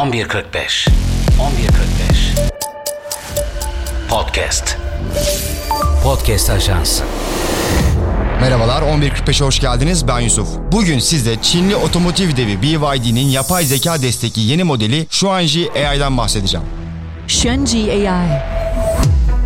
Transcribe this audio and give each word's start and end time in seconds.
11.45 0.00 0.88
11.45 0.88 0.88
Podcast 4.08 4.76
Podcast 6.04 6.50
Ajansı 6.50 7.04
Merhabalar 8.40 8.82
11.45'e 8.82 9.46
hoş 9.46 9.60
geldiniz 9.60 10.08
ben 10.08 10.20
Yusuf. 10.20 10.48
Bugün 10.72 10.98
size 10.98 11.36
Çinli 11.42 11.76
otomotiv 11.76 12.36
devi 12.36 12.62
BYD'nin 12.62 13.26
yapay 13.26 13.64
zeka 13.64 14.02
destekli 14.02 14.42
yeni 14.42 14.64
modeli 14.64 15.06
Xuanji 15.06 15.70
AI'dan 15.72 16.16
bahsedeceğim. 16.16 16.66
Xuanji 17.28 17.92
AI. 17.92 18.59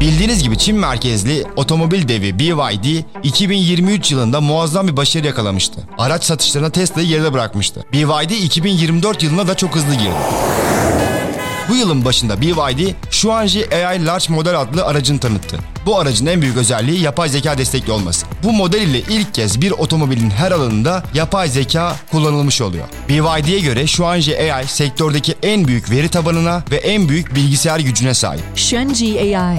Bildiğiniz 0.00 0.42
gibi 0.42 0.58
Çin 0.58 0.78
merkezli 0.78 1.44
otomobil 1.56 2.08
devi 2.08 2.38
BYD 2.38 3.02
2023 3.22 4.12
yılında 4.12 4.40
muazzam 4.40 4.88
bir 4.88 4.96
başarı 4.96 5.26
yakalamıştı. 5.26 5.80
Araç 5.98 6.24
satışlarına 6.24 6.70
Tesla'yı 6.70 7.08
geride 7.08 7.32
bırakmıştı. 7.32 7.84
BYD 7.92 8.30
2024 8.30 9.22
yılına 9.22 9.48
da 9.48 9.54
çok 9.54 9.74
hızlı 9.76 9.94
girdi. 9.94 10.14
Bu 11.68 11.74
yılın 11.76 12.04
başında 12.04 12.40
BYD 12.40 12.94
Xuanji 13.10 13.68
AI 13.74 14.06
Large 14.06 14.24
Model 14.28 14.60
adlı 14.60 14.84
aracını 14.84 15.18
tanıttı. 15.18 15.58
Bu 15.86 15.98
aracın 15.98 16.26
en 16.26 16.42
büyük 16.42 16.56
özelliği 16.56 17.00
yapay 17.00 17.28
zeka 17.28 17.58
destekli 17.58 17.92
olması. 17.92 18.26
Bu 18.42 18.52
model 18.52 18.80
ile 18.82 18.98
ilk 18.98 19.34
kez 19.34 19.60
bir 19.60 19.70
otomobilin 19.70 20.30
her 20.30 20.52
alanında 20.52 21.02
yapay 21.14 21.48
zeka 21.48 21.96
kullanılmış 22.10 22.60
oluyor. 22.60 22.84
BYD'ye 23.08 23.60
göre 23.60 23.82
Xuanji 23.82 24.52
AI 24.52 24.66
sektördeki 24.66 25.34
en 25.42 25.68
büyük 25.68 25.90
veri 25.90 26.08
tabanına 26.08 26.62
ve 26.70 26.76
en 26.76 27.08
büyük 27.08 27.34
bilgisayar 27.34 27.78
gücüne 27.78 28.14
sahip. 28.14 28.42
Xuanji 28.56 29.36
AI. 29.38 29.58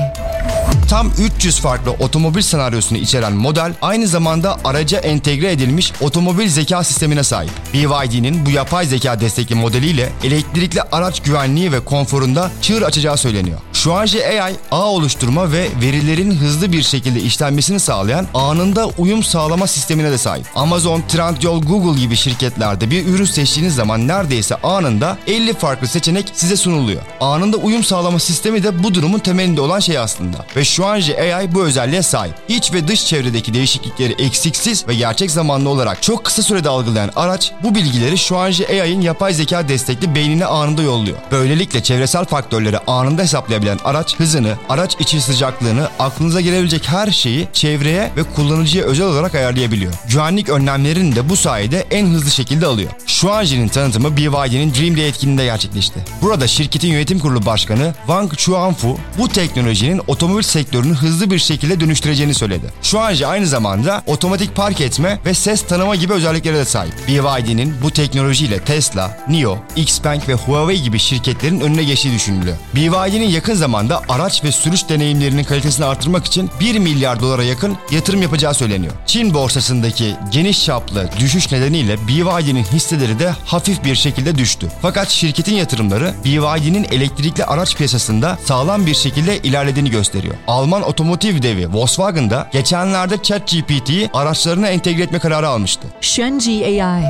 Tam 0.90 1.12
300 1.38 1.60
farklı 1.60 1.92
otomobil 1.92 2.42
senaryosunu 2.42 2.98
içeren 2.98 3.34
model 3.34 3.74
aynı 3.82 4.08
zamanda 4.08 4.58
araca 4.64 5.00
entegre 5.00 5.52
edilmiş 5.52 5.94
otomobil 6.02 6.48
zeka 6.48 6.84
sistemine 6.84 7.24
sahip. 7.24 7.52
BYD'nin 7.74 8.46
bu 8.46 8.50
yapay 8.50 8.86
zeka 8.86 9.20
destekli 9.20 9.56
modeliyle 9.56 10.10
elektrikli 10.24 10.82
araç 10.92 11.22
güvenliği 11.24 11.72
ve 11.72 11.80
konforunda 11.80 12.52
çığır 12.62 12.82
açacağı 12.82 13.18
söyleniyor. 13.18 13.60
Xuanji 13.78 14.28
AI, 14.28 14.56
ağ 14.72 14.92
oluşturma 14.92 15.52
ve 15.52 15.68
verilerin 15.82 16.32
hızlı 16.32 16.72
bir 16.72 16.84
şekilde 16.84 17.20
işlenmesini 17.20 17.80
sağlayan 17.80 18.28
anında 18.34 18.90
uyum 18.98 19.24
sağlama 19.24 19.68
sistemine 19.68 20.12
de 20.12 20.18
sahip. 20.18 20.46
Amazon, 20.56 21.04
Trendyol, 21.08 21.62
Google 21.62 22.02
gibi 22.02 22.16
şirketlerde 22.16 22.92
bir 22.92 23.06
ürün 23.06 23.26
seçtiğiniz 23.26 23.76
zaman 23.76 24.08
neredeyse 24.08 24.56
anında 24.56 25.18
50 25.28 25.54
farklı 25.54 25.88
seçenek 25.88 26.32
size 26.34 26.58
sunuluyor. 26.58 27.02
Anında 27.20 27.58
uyum 27.58 27.84
sağlama 27.84 28.20
sistemi 28.20 28.64
de 28.64 28.84
bu 28.84 28.94
durumun 28.94 29.20
temelinde 29.20 29.62
olan 29.62 29.80
şey 29.80 29.98
aslında. 29.98 30.38
Ve 30.56 30.62
Xuanji 30.62 31.22
AI 31.22 31.56
bu 31.56 31.64
özelliğe 31.64 32.02
sahip. 32.02 32.34
İç 32.48 32.74
ve 32.74 32.88
dış 32.88 33.06
çevredeki 33.06 33.54
değişiklikleri 33.54 34.14
eksiksiz 34.14 34.88
ve 34.88 34.96
gerçek 34.96 35.32
zamanlı 35.32 35.70
olarak 35.70 36.02
çok 36.02 36.24
kısa 36.24 36.42
sürede 36.44 36.70
algılayan 36.70 37.12
araç 37.16 37.52
bu 37.64 37.76
bilgileri 37.76 38.16
Xuanji 38.16 38.68
AI'ın 38.68 39.02
yapay 39.02 39.34
zeka 39.34 39.68
destekli 39.68 40.16
beynine 40.16 40.46
anında 40.46 40.82
yolluyor. 40.82 41.18
Böylelikle 41.32 41.84
çevresel 41.84 42.26
faktörleri 42.26 42.78
anında 42.80 43.22
hesaplayabilen 43.22 43.67
araç 43.84 44.16
hızını, 44.20 44.58
araç 44.70 44.96
içi 45.00 45.22
sıcaklığını, 45.22 45.90
aklınıza 46.00 46.42
gelebilecek 46.42 46.90
her 46.90 47.12
şeyi 47.12 47.48
çevreye 47.54 48.12
ve 48.18 48.24
kullanıcıya 48.24 48.86
özel 48.86 49.06
olarak 49.06 49.36
ayarlayabiliyor. 49.36 49.94
Güvenlik 50.10 50.50
önlemlerini 50.50 51.16
de 51.16 51.30
bu 51.30 51.36
sayede 51.36 51.86
en 51.92 52.06
hızlı 52.06 52.32
şekilde 52.32 52.66
alıyor. 52.66 52.92
Xuanji'nin 53.18 53.68
tanıtımı 53.68 54.18
BYD'nin 54.18 54.74
Dream 54.74 54.98
Day 54.98 55.08
etkinliğinde 55.08 55.44
gerçekleşti. 55.46 56.00
Burada 56.22 56.48
şirketin 56.48 56.88
yönetim 56.88 57.20
kurulu 57.20 57.46
başkanı 57.46 57.94
Wang 57.98 58.38
Chuanfu 58.38 58.98
bu 59.18 59.30
teknolojinin 59.30 60.02
otomobil 60.08 60.44
sektörünü 60.44 60.94
hızlı 60.94 61.32
bir 61.32 61.40
şekilde 61.40 61.80
dönüştüreceğini 61.80 62.34
söyledi. 62.34 62.74
Xuanji 62.82 63.28
aynı 63.28 63.48
zamanda 63.48 64.04
otomatik 64.06 64.56
park 64.56 64.82
etme 64.82 65.20
ve 65.26 65.34
ses 65.34 65.68
tanıma 65.68 65.96
gibi 65.96 66.14
özelliklere 66.14 66.58
de 66.58 66.66
sahip. 66.66 66.94
BYD'nin 67.08 67.76
bu 67.84 67.92
teknolojiyle 67.92 68.60
Tesla, 68.60 69.18
NIO, 69.30 69.58
Xpeng 69.76 70.30
ve 70.30 70.34
Huawei 70.34 70.84
gibi 70.84 71.00
şirketlerin 71.00 71.60
önüne 71.60 71.84
geçtiği 71.84 72.14
düşünülüyor. 72.16 72.58
BYD'nin 72.76 73.30
yakın 73.30 73.54
zamanda 73.54 74.02
araç 74.10 74.44
ve 74.44 74.52
sürüş 74.52 74.90
deneyimlerinin 74.90 75.44
kalitesini 75.44 75.86
artırmak 75.86 76.26
için 76.26 76.50
1 76.60 76.80
milyar 76.80 77.20
dolara 77.20 77.44
yakın 77.44 77.78
yatırım 77.92 78.22
yapacağı 78.22 78.54
söyleniyor. 78.54 78.94
Çin 79.06 79.34
borsasındaki 79.34 80.16
geniş 80.32 80.66
çaplı 80.66 81.10
düşüş 81.20 81.52
nedeniyle 81.52 81.98
BYD'nin 82.08 82.64
hisseleri 82.64 83.07
de 83.20 83.34
hafif 83.46 83.84
bir 83.84 83.96
şekilde 83.96 84.36
düştü. 84.36 84.68
Fakat 84.82 85.10
şirketin 85.10 85.56
yatırımları 85.56 86.14
BYD'nin 86.26 86.84
elektrikli 86.92 87.46
araç 87.46 87.76
piyasasında 87.76 88.38
sağlam 88.46 88.86
bir 88.86 88.96
şekilde 88.96 89.38
ilerlediğini 89.38 89.90
gösteriyor. 89.92 90.36
Alman 90.48 90.82
otomotiv 90.82 91.42
devi 91.42 91.74
Volkswagen 91.74 92.30
da 92.30 92.50
geçenlerde 92.52 93.24
ChatGPT'yi 93.24 94.10
araçlarına 94.14 94.68
entegre 94.68 95.04
etme 95.04 95.20
kararı 95.20 95.48
almıştı. 95.48 95.88
Xuanji 96.02 96.66
AI. 96.66 97.04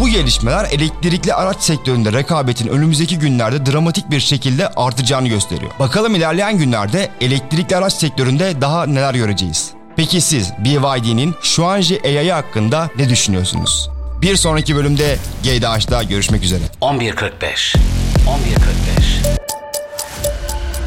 Bu 0.00 0.08
gelişmeler 0.08 0.64
elektrikli 0.72 1.34
araç 1.34 1.60
sektöründe 1.62 2.12
rekabetin 2.12 2.68
önümüzdeki 2.68 3.18
günlerde 3.18 3.72
dramatik 3.72 4.10
bir 4.10 4.20
şekilde 4.20 4.68
artacağını 4.68 5.28
gösteriyor. 5.28 5.70
Bakalım 5.78 6.14
ilerleyen 6.14 6.58
günlerde 6.58 7.08
elektrikli 7.20 7.76
araç 7.76 7.92
sektöründe 7.92 8.60
daha 8.60 8.86
neler 8.86 9.14
göreceğiz. 9.14 9.70
Peki 9.96 10.20
siz 10.20 10.52
BYD'nin 10.58 11.32
Xuanji 11.32 12.00
AI 12.04 12.32
hakkında 12.32 12.90
ne 12.98 13.08
düşünüyorsunuz? 13.08 13.90
Bir 14.22 14.36
sonraki 14.36 14.76
bölümde 14.76 15.18
GDH'da 15.42 16.02
görüşmek 16.02 16.44
üzere. 16.44 16.62
11.45 16.80 17.30
11.45 17.40 17.76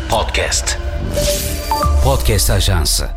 Podcast. 0.09 0.77
Podcast 2.03 2.49
Ajansı 2.49 3.09